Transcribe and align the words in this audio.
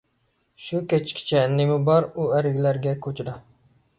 شۇ 0.67 0.79
كەچكىچە 0.93 1.43
نېمە 1.59 1.77
بار 1.89 2.09
ئۇ 2.21 2.27
ئەرلەرگە 2.37 2.97
كوچىدا؟ 3.07 3.37